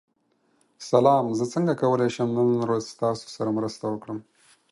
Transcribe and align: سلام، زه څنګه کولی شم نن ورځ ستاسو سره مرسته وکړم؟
سلام، 0.89 1.25
زه 1.37 1.45
څنګه 1.53 1.73
کولی 1.81 2.09
شم 2.15 2.29
نن 2.37 2.49
ورځ 2.63 2.83
ستاسو 2.93 3.25
سره 3.35 3.49
مرسته 3.57 3.85
وکړم؟ 3.87 4.19